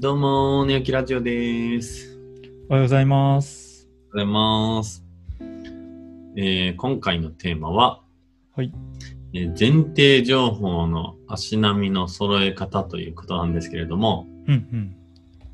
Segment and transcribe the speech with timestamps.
[0.00, 2.18] どうも、寝起きラジオです。
[2.70, 3.86] おはようございます。
[4.14, 5.04] おはようございます。
[6.38, 8.00] えー今回のテーマは、
[8.56, 8.72] はい。
[9.34, 14.96] えー前提情報の足並みの揃え方ということなんですけれども、うんうん。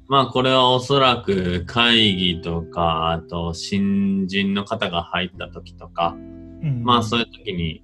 [0.06, 7.82] まあこれはおそらく会議とか、あと新人の方が入った時とか、うん、まあそういう時に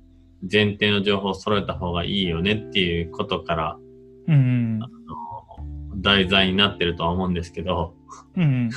[0.49, 3.79] 前提の情報を揃えた方がいいよねっていうことから
[4.29, 4.81] うんうん。
[6.03, 7.95] 題材になってるとは思うんですけど、
[8.37, 8.71] うんうん。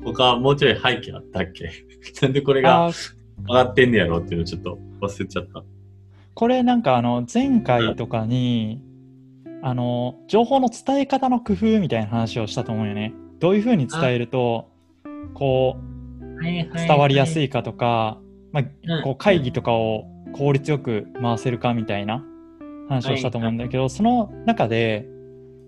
[0.04, 1.70] 他はもうちょい背景あったっけ？
[2.22, 2.90] なんでこれが
[3.48, 5.64] 上がってんねやろっていうのちょっと忘れちゃった。
[6.34, 8.80] これなんかあの前回とかに、
[9.62, 13.12] あの情報の伝え方の工夫みたいな話をしたと思うよね。
[13.38, 14.70] どういうふうに伝えると
[15.34, 17.44] こう伝わりやすい。
[17.44, 18.18] いかとか、
[18.52, 22.24] まうんあ、こう会議とかを効率よく回せるかみたいな
[22.88, 25.06] 話をしたと思うんだけど、その中で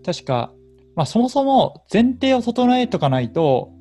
[0.05, 0.53] 確か、
[0.95, 3.73] まあ、そもそも前提を整えとかないと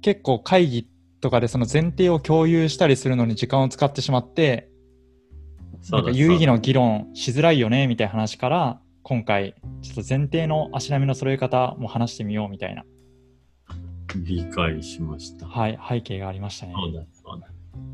[0.00, 0.88] 結構会議
[1.20, 4.70] とかでその前提を共有したりするのに時間を使ってしまって
[5.82, 12.84] そうんか有意義な議論しづらいよねみたいな話から今回ちょっと前提の足並みの揃え方も話してみようみたいな、
[14.16, 15.46] 理解しました。
[15.46, 16.74] はい、背景がありましたね。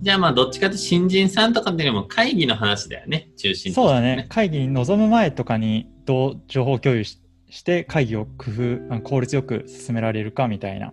[0.00, 4.26] じゃあまあどっちかというと新人さんとかっていうよりも会議の話だよね、中心としてそうだね。。
[4.28, 7.20] 会議に臨む前とかにどう情報共有し
[7.54, 10.92] して会議を工夫、あ効率よく進められるかみたいな。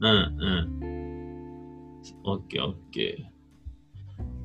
[0.00, 2.00] うんうん。
[2.24, 3.38] オッケーオッケー。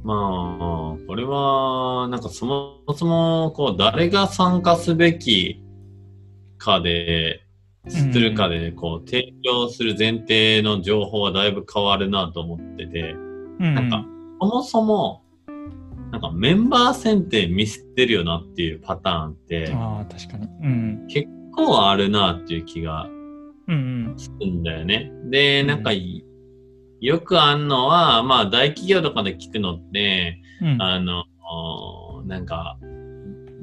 [0.04, 5.64] まあ、これは、なんかそもそも、こう、誰が参加すべき
[6.60, 7.42] かで、
[7.88, 13.14] するかで、こう、提供する前提の情報はだいぶ変わるなと思ってて、
[13.60, 14.06] うん、なんか、
[14.40, 15.23] そもそも、
[16.14, 20.48] なんかメンバー選定ミスってるよなっていうパターンって、ああ、確かに。
[20.62, 21.08] うん。
[21.08, 23.10] 結構あるなっていう気が
[23.68, 25.12] うんするんだよね。
[25.32, 26.24] で、なんかい、
[27.02, 30.68] よくあんのは、まあ大企業とかで聞くのって、うん。
[30.74, 30.82] うん。
[30.84, 31.24] あの、
[32.28, 32.78] なんか、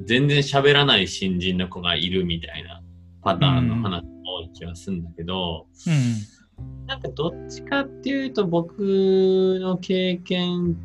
[0.05, 2.83] 全然喋らない新人の子がいるみたいな
[3.21, 6.85] パターンの話が多い気がするんだけど、うん。
[6.85, 10.75] なんかどっちかっていうと僕の経験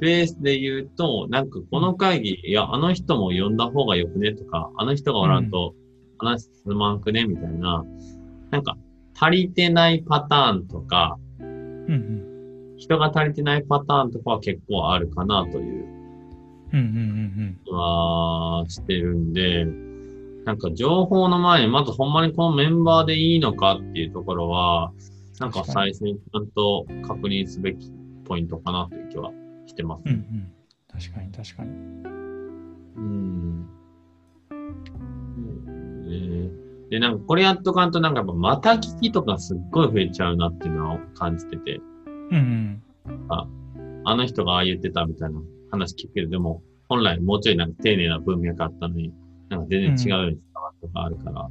[0.00, 5.74] ベースで言うと、なんかこの会議、いや、あの人も呼んだ方がよくねとか、あの人がおらんと
[6.18, 7.84] 話進まんくねみたいな、
[8.50, 8.76] なんか
[9.14, 12.74] 足りてないパターンとか、うん。
[12.76, 15.84] 人が足りてないパターンとかは結構あるかなという
[16.72, 16.80] うん。
[16.80, 16.86] うん。
[16.86, 17.58] うん。
[17.64, 19.66] 気はしてるんで、
[20.44, 24.92] なんか情報の前にまずほんまにこのメンバーでいいのかっていうところは、
[25.40, 27.90] なんか最初にちゃんと確認すべき
[28.24, 29.32] ポイントかなという気は
[29.74, 30.02] してます。
[30.06, 30.12] うん。
[30.12, 30.52] うん。
[30.88, 31.70] 確かに、確かに。
[31.70, 33.68] うん。
[34.50, 36.50] うんね
[36.90, 41.80] で、なんかこれやっとかんとなんかまた聞きとかすっごい増えちゃうなっていうのを感じてて、
[42.30, 42.82] うん。
[44.06, 45.40] あの人がああ言ってたみたいな
[45.70, 49.12] 話聞くけど、でも本来もうちょいなんか丁寧な文脈あったのに、
[49.48, 51.50] なんか全然違うように伝わるとかあるから、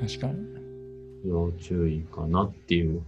[0.00, 0.49] 確かに。
[1.26, 3.02] 要注意かなっていう。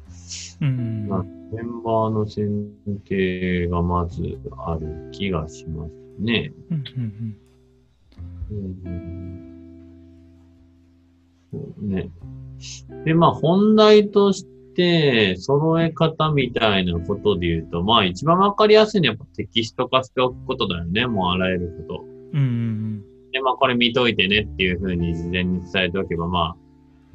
[0.60, 1.06] うん。
[1.08, 2.70] まあメンバーの選
[3.04, 6.52] 定がまずある気がしますね。
[6.70, 6.84] うん。
[6.96, 7.32] うん。
[8.84, 9.52] うん
[11.52, 12.10] そうね。
[13.04, 21.06] で、まあ本題として、揃え方みたいなことで言うと、まあ一番わかりやすいのはやっぱテキスト化しておくことだよね。
[21.06, 22.04] もうあらゆること。
[22.32, 22.40] うん。
[22.40, 23.04] うん。
[23.32, 26.56] で、まあこれ見といてねっていうふうに事前に伝えておけば、まあ、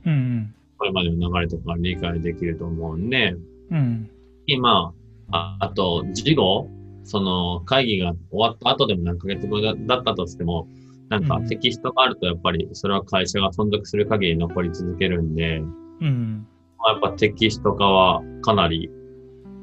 [0.05, 0.53] うん。
[0.77, 3.35] これまでの流れとか理解できると思うんで、
[3.71, 4.09] うん。
[4.45, 4.93] 今、
[5.31, 6.69] ああと、事後、
[7.03, 10.67] その会議が終わった後でも何ヶ月後だだったとしても、
[11.09, 15.57] なんかうんテキストがあるとやっぱりそれは会社が存続する限り残り続けるんで、
[16.01, 16.47] うん。
[16.77, 18.89] まあ、やっぱテキスト化はかなり、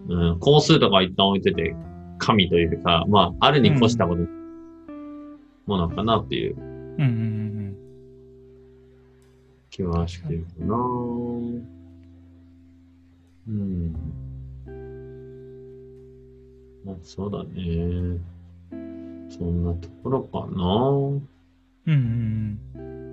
[0.09, 1.77] うん、工数とか一旦置いてて、
[2.19, 4.23] 神というか、まあ、あるに越したこと、
[5.67, 7.03] ものかなっていううん。
[7.03, 7.64] うん。
[9.75, 10.77] 気はしてるかな。
[13.49, 13.93] うん。
[16.85, 18.21] まあ、そうだね。
[19.31, 21.93] そんなところかな。
[21.93, 22.59] うん。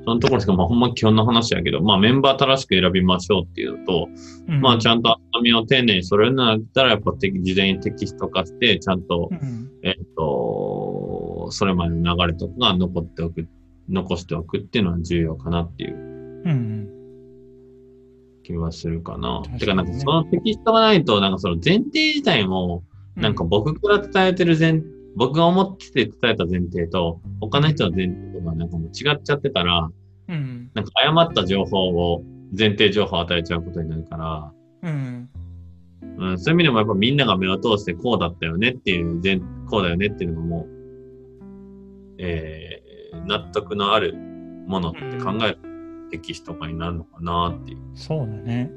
[0.06, 4.10] そのところですか、まあ、ほんま基本の話やけど、まあ、メンバー正しく選びましょうっていうのと、
[4.48, 4.62] うん。
[4.62, 9.72] まあ、ちゃんんと厚みを丁寧に揃えるのだったら、やっぱて事前にテキスト化して、ちゃんと、うん。
[9.82, 13.48] えっと、それまでの流れとかが残っておく、
[13.90, 16.12] 残しておくっていうのは重要かなっていう
[16.46, 16.90] うん。
[18.44, 19.44] 気はするかな。
[19.60, 22.84] てか、なんかそのテキストがないと、なんかその前提自体も、
[23.16, 24.82] なんか僕から伝えてる前、
[25.16, 29.90] 僕が思ってて伝えた前提と、他の人の前提とかなんかもう違っちゃってたら、
[30.30, 30.72] うん。
[30.74, 32.24] なんか誤った情報を、
[32.58, 34.54] 前提情報を与えちゃうことになるから、
[34.84, 35.30] うん。
[36.18, 40.68] うん、そういう意味でもやっぱみんなが目を通してこうだったよねっていう、全こうだよねっていうのも、
[42.18, 44.16] えー、納得のある
[44.68, 45.71] ものって考えるテキ
[46.34, 47.78] ストとかになるのかなっていう。
[47.96, 48.70] そうだね。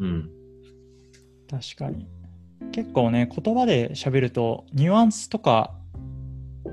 [0.00, 0.30] うん。
[1.50, 2.06] 確かに。
[2.72, 5.74] 結構ね、言葉で喋ると、ニュアンスとか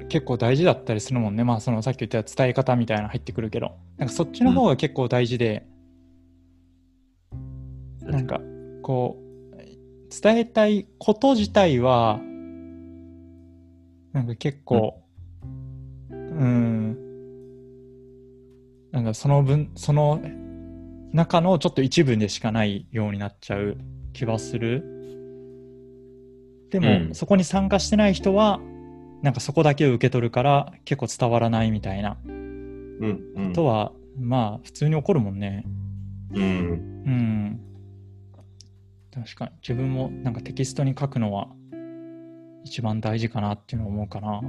[0.10, 1.44] 結構大事だったりするもんね。
[1.44, 5.66] まあ、そのさっき言った伝え方みたいなの入ってくるけど、なんかそっちの方が結構大事で、
[8.02, 8.42] なんか
[8.82, 9.30] こう、
[10.22, 12.20] 伝えたいこと自体は、
[14.14, 15.02] なんか結構、
[16.10, 16.98] うん、
[18.92, 20.22] なんかその分、その
[21.14, 23.78] 中のちょっと一部でしかないようになっちゃう
[24.14, 24.84] 気はする。
[26.72, 28.60] でも、うんそこに参加してない人は、
[29.22, 33.20] なんかそこだけを受け取るから結構伝わらないみたいなうん。
[33.36, 33.54] うん。
[33.54, 35.64] とは、まあ普通に起こるもんね。
[36.34, 36.42] うん。
[36.42, 36.46] う
[37.10, 37.60] ん。
[39.12, 39.52] 確かに。
[39.62, 41.48] 自分もなんかテキストに書くのは
[42.64, 44.42] 一番大事かなっていうのを思うかな。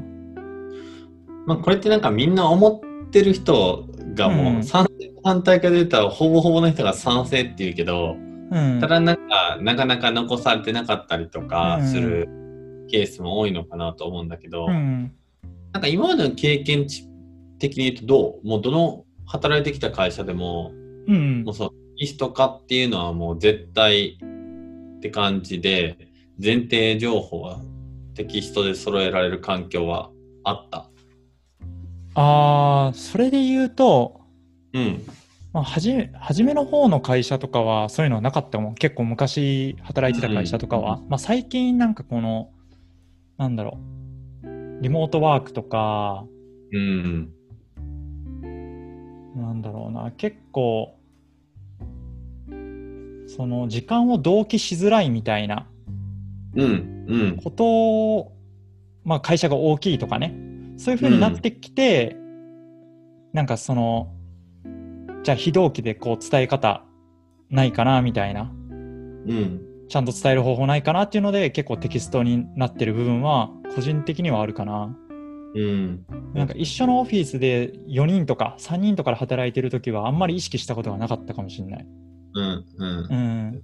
[1.47, 8.17] まあこれってなんかみんな思ってる人がもう賛成反対かで言ったらほぼほぼの人が賛成って言うけど、
[8.51, 8.87] うんた。
[8.87, 12.29] だなんかなかなか残されてなかったりとかうんする
[12.91, 15.13] ケースも多いのかなと思うんだけど、うん。
[15.73, 17.07] なんか今までの経験値
[17.59, 18.49] 的に言うとどう？
[18.49, 20.73] もうどの働いてきた会社でも、
[21.07, 21.55] うんもう。
[21.55, 24.19] そう、テキスト化っていうのはもう絶対
[24.97, 25.97] って感じで、
[26.43, 27.61] 前提情報は
[28.15, 30.11] テキストで揃えられる環境は
[30.43, 30.91] あった。
[32.21, 34.21] ああ、それで言うと、
[34.75, 35.07] うん。
[35.55, 38.75] まあ、はじめ、初めの方の会社とかはそういうのはなかったもん。
[38.75, 40.97] 結構昔働いてた会社とかは。
[40.97, 42.51] うまあ最近なんかこの、
[43.39, 43.79] なんだろ
[44.45, 46.27] う、リモートワークとか、
[46.73, 47.33] うん。
[49.35, 50.95] なんだろうな、結構、
[53.27, 55.67] その時間を同期しづらいみたいな
[56.55, 57.07] うん。
[57.09, 57.37] うん。
[57.43, 58.37] ことを、
[59.05, 60.50] まあ会社が大きいとかね、
[60.81, 62.17] そういう風になってきて、
[63.35, 64.15] なんかその、
[65.23, 66.87] じゃあ非同期でこう伝え方
[67.50, 68.44] ないかなみたいな、う
[69.31, 69.61] ん。
[69.91, 74.97] ちゃんと伝える方法ないかなっていうので結構テキストになってる部分は個人的にはあるかな。
[75.55, 76.06] うん。
[76.32, 81.87] なんか一緒のオフィスで4人とか3人とかで働いてる時はあんまり意識したことがなかったかもしれない。
[82.35, 82.65] うん。
[82.79, 83.15] うんう。
[83.15, 83.62] ん。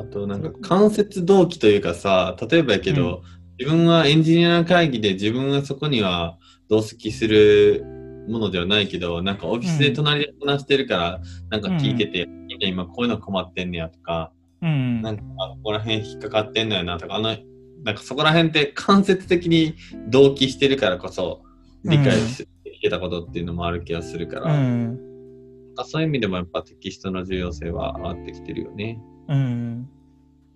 [0.00, 3.22] あとなんか間接動機というかさ、例えばやけど、
[3.62, 6.36] 自分はエンジニアの会議で自分はそこには
[6.68, 7.84] 同席する
[8.28, 14.32] ものではないけど、なんかオフィスで隣で話してるから、なんか聞いてて、みんな今こういうの困ってんねやとか、
[14.62, 15.00] うん。
[15.00, 17.36] なんかあここら辺引っかかってんのやなとか、あの、
[17.84, 19.76] なんかそこら辺って間接的に
[20.08, 21.42] 同期してるからこそ
[21.84, 22.48] 理解し
[22.80, 24.98] てたことっていうのもある気がするから、うん
[25.76, 29.00] かそういう意味でもやっぱテキストの重要性は上がってきてるよね。
[29.28, 29.88] うん。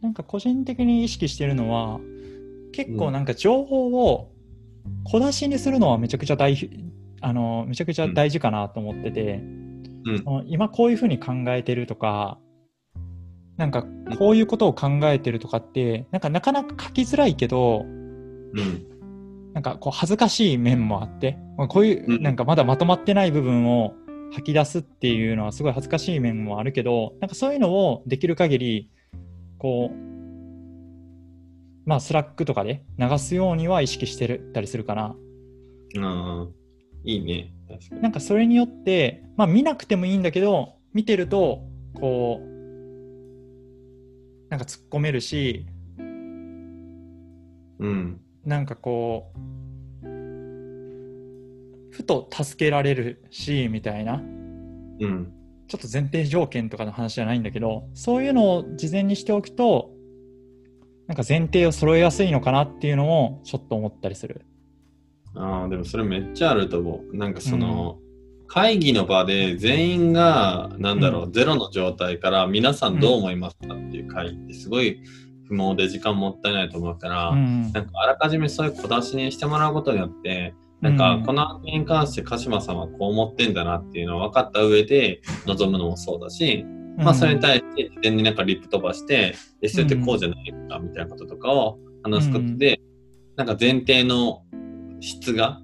[0.02, 2.00] なんか個人的に意識してるのは、
[2.76, 4.30] 結構なんか情報を
[5.04, 6.70] 小出しにするのはめちゃくちゃ大事、
[7.22, 9.40] あの、めちゃくちゃ大事かなと思ってて、
[10.04, 10.44] うん。
[10.46, 12.38] 今こういうふうに考えてるとか、
[13.56, 13.86] なんか
[14.18, 19.52] こういうことを考えてるとかって、なんかなかなか書きづらいけど、うん。
[19.54, 22.22] なんかこう恥ずかしい面もあって、まあこういうう、ん。
[22.22, 23.94] なんかまだまとまってない部分を
[24.32, 28.90] 吐き出すっていうのはすごい恥ずかしい面もあるけど、なんかそういうのをできる限り、
[29.58, 30.15] こう、
[31.86, 35.16] まあ Slackとかで流すようには意識してるたりするかな。
[36.00, 36.48] ああ、
[37.04, 37.54] いいね。
[37.68, 38.02] 確かに。
[38.02, 41.62] なんかそれによって、まあ見なくてもいいんだけど、見てると、
[41.94, 42.46] こう、
[44.50, 45.66] なんか突っ込めるし、
[47.78, 48.20] うん。
[48.44, 49.38] なんかこう、
[51.90, 54.22] ふと助けられるし、みたいな。
[55.00, 55.32] うん。
[55.68, 59.95] ちょっと前提条件とかの話じゃないんだけど、そういうのを事前にしておくと、
[61.06, 64.44] なんか前提を揃えやすいのかなっていうのもちょっと思ったりする。
[65.34, 67.16] ああ、でもそれめっちゃあると思う。
[67.16, 67.98] なんかその、
[68.48, 75.00] 会議の場で全員が、なんだろう、うゼロの状態から皆さんどう思いますかっていう会議ってすごい
[75.48, 77.72] 不毛で時間もったいないと思うから、うん。
[77.72, 86.64] なんかあらかじめそういう小出しにしてもらうことによって、なんかこの案件に関して鹿島さんはこう思ってんだなっていうのを分かった上で臨むのもそうだし、
[86.96, 92.80] まあそれに対して事前になんかリップ飛ばして、え、それってこうじゃないのかみたいなこととかを話すことで、
[93.36, 94.42] なんか前提の
[95.00, 95.60] 質が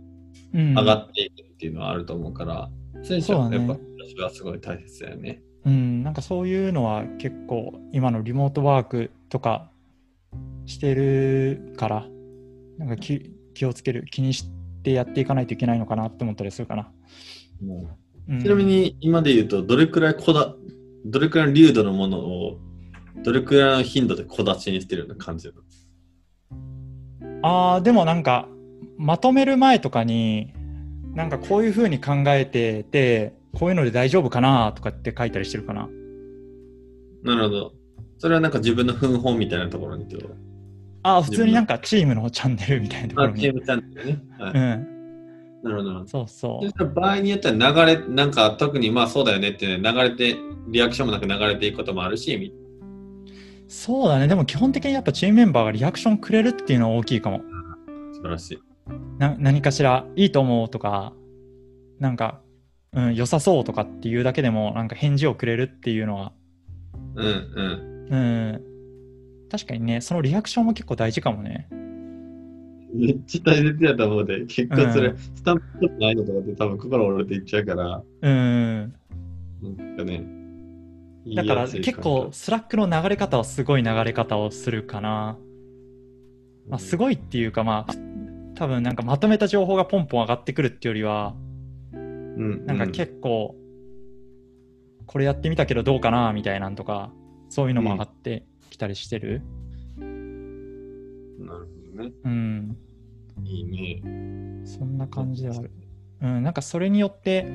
[0.53, 2.71] 上上がっていくっていうのはあると思うから、
[3.03, 3.77] そういうのはやっぱ
[4.15, 5.43] 私はすごい大切だよね。
[5.65, 9.71] うん、なんかそういうのは結構今のリモートワークとか
[10.67, 12.07] してるから、
[12.79, 14.51] なんか気気をつける、気にし
[14.83, 16.91] てやっていかないといけないのかなって思ったりするかな。
[18.29, 18.41] うん。
[18.41, 20.55] ちなみ、に今で言うと、どれくらいこだ、
[21.05, 22.59] どれくらいの流度のものを、
[23.25, 25.51] どれくらいの頻度で小出しにしてるような感じ
[27.43, 28.49] ああ、でもなんか、
[28.99, 30.53] まとめる前とかに、
[31.15, 35.89] なんかこういうふうに考えてて、こういうので大丈夫かなとかって書いたりしてるかな。
[37.23, 37.73] なるほど。
[38.19, 40.35] それはなんか自分の奮法みたいなところにってこと？
[41.03, 43.61] ああ、普通になんかチームのチャンネルみたいなところあ、チーに。
[43.61, 44.23] ムチャンネルね。
[44.39, 44.53] はい。
[44.55, 44.92] うん。
[45.63, 46.07] なるほど。
[46.07, 50.37] そうそそしたら場合によっては流れ、なんか特にまあそうだよねって、ね、流れて、
[50.69, 52.53] リアクションもなく流れていくこともあるし。
[53.69, 54.29] そうだね。
[54.29, 57.43] でも基本的にやっぱチームメンバーがリアクションくれるっていうのは大きいかも。
[58.13, 58.59] 素晴らしい。
[59.19, 61.13] な何かしらいいと思うとか、
[61.99, 62.41] なんか、
[62.93, 66.33] うん、良さそうとかっていうだけでも、なんか返事をくれるっていうのは、
[67.15, 68.09] うんうん。
[68.11, 68.63] うん。
[69.51, 71.69] 確かにね、そのリアクションも結構大事かもね。
[72.95, 78.95] めっちゃ大切やと思うで、結果それ、うんスタンプ取ってないのとかって多分心折れていっちゃうから、うん。
[79.63, 80.25] なんかね。
[81.35, 85.39] だから結構、 Slackの流れ方はすごい流れ方をするかな。
[86.69, 87.95] まあ、すごいっていうか、まあ、
[88.55, 91.35] 多分なんかまとめた情報がポンポン上がってくるっていうよりは、
[91.93, 93.57] うん、なんか構、結構、
[95.07, 97.13] これやってみたけどどうかなみたいなんとか、
[97.49, 99.29] そういうのも上がってきたりしてる。
[99.29, 99.62] なるほど
[101.93, 102.13] ね。
[102.25, 102.77] うん。
[103.45, 104.03] いいね。
[104.65, 105.71] そんな感じではある。
[106.23, 107.47] うん、なんかそれによって、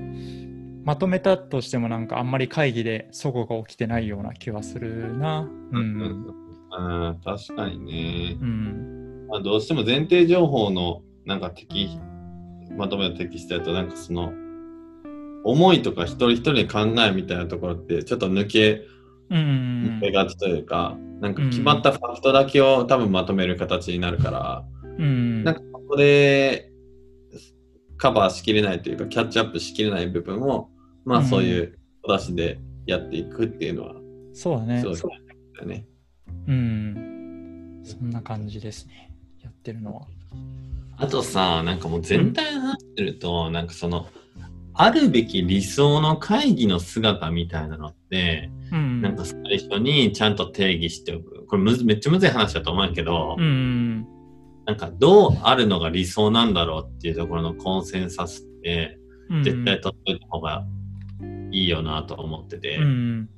[0.83, 5.41] まとめたとしてもなんかあんまり会議で齟齬が起きてないような気はするな。
[5.41, 5.77] う。
[5.77, 6.33] うんん。
[6.71, 8.37] ああ、確かにね。
[8.41, 9.27] うん。
[9.29, 11.99] まあ、どうしても前提情報のなんか適
[12.77, 14.31] まとめたテキストだとなんかその
[15.43, 18.83] 思いとか一人一人の考えみたいなところってちょっと抜け
[19.29, 19.99] うん。
[19.99, 24.65] 抜けがちというか、なんか決まったファクトだけを多分まとめる形になるから、
[24.97, 25.43] うん。
[25.43, 26.71] なんかここで
[27.97, 30.69] カバーしきれないというかキャッチアップしきれない部分を
[31.05, 33.95] まあそういうお出しでやっていくっていうのは
[34.33, 34.81] そうだね。
[34.81, 34.97] すごい
[35.55, 35.87] だよね。
[36.47, 37.81] うん。
[37.83, 39.11] そんな感じですね。
[39.41, 40.07] やってるのは。
[40.97, 44.07] あとさ、なんかもう全体話してると、なんかその、
[44.77, 49.01] あるべき理想の会議の姿みたいなのって、うん。
[49.01, 51.45] なんか最初にちゃんと定義しておく。
[51.47, 54.05] これむずめっちゃむずい話だと思うけど、うん。
[54.65, 59.43] なんかどうあるのが理想なんだろうっていうところのコンセンサスって、うん。
[59.43, 60.65] 絶対取っといた方が
[61.51, 63.29] いいよなと思ってて、うん。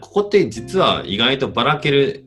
[0.00, 2.24] ここって実は意外とばらける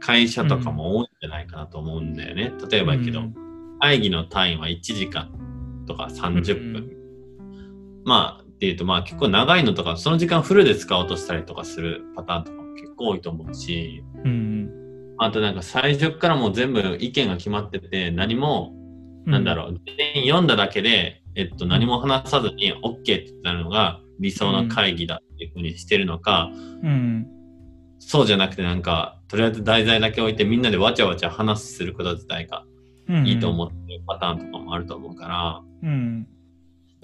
[0.00, 2.52] 会社とかも多いんじゃないかなと思うんだよね。
[2.70, 3.34] 例えばやけど、うん
[3.78, 5.30] 会議の単位は1時間
[5.86, 6.95] とか30分。
[8.06, 14.70] まあ、っていうと、まあ結構長いのとか、その時間フルで使おうとしたりとかするパターンとかも結構多いと思うし、うん。
[15.18, 18.72] あとなんか最初からもう全部意見が決まってて、何も、
[19.26, 26.50] なんだろう、全員読んだだけで、えっと、何も話さずに OK ってなるのが理想の会議だっていうふうにしてるのか、
[26.82, 27.26] うん。
[27.98, 32.64] そうじゃなくてなんか、とりあえず題材だけ置いてみんなでわちゃわちゃ話すること自体が
[33.08, 33.26] うん。
[33.26, 36.28] いいと思ってるパターンとかもあると思うから、うん。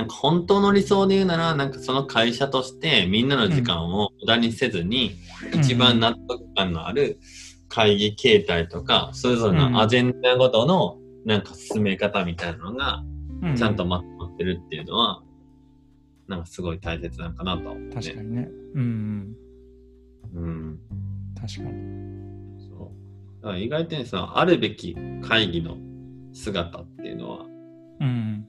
[0.03, 5.13] なんか本当の理想で言うなら、なんかその会社としてみんなの時間を無駄にせずに、
[5.53, 7.19] うん一番納得感のある
[7.69, 13.03] 会議形態とか、それぞれうんのアジェンダごとのなんか進め方みたいなのが
[13.43, 13.57] うん。
[13.57, 15.23] ちゃんとまとまってるっていうのは、
[16.29, 17.93] なんかすごい大切なのかなとね。
[17.93, 18.49] 確かにね。
[18.75, 19.37] うん。
[20.35, 20.79] うん。
[21.35, 22.69] 確かに。
[22.69, 22.93] そ
[23.41, 23.43] う。
[23.43, 25.77] だから意外とね、そのあるべき会議の
[26.33, 27.47] 姿っていうのは、
[28.01, 28.47] うん。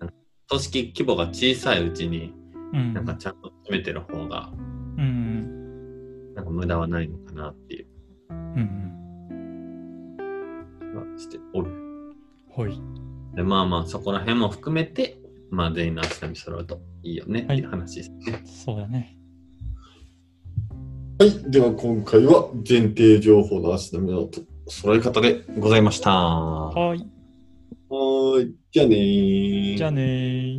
[0.54, 2.34] 組織規模が小さいうちに、
[2.74, 2.94] うん。
[2.94, 4.52] なんかちゃんと決めてる方が、
[4.98, 6.34] うん。
[6.34, 7.88] なんか無駄はないのかなっていう
[8.30, 8.94] うん。
[11.18, 11.72] しておる。
[12.50, 12.80] ほい。
[13.36, 15.18] で、まあまあ、そこら辺も含めて、
[15.50, 18.42] まあ全員の足並み揃うといいよねっていう話ですね。
[18.46, 19.18] そうだね。
[21.20, 21.52] はい。
[21.52, 24.30] では今回は前提情報の足並みの
[24.68, 26.12] 揃え方でございました。
[26.12, 27.13] ははい。
[28.74, 29.78] じゃあねー。
[29.78, 30.53] じゃあねー。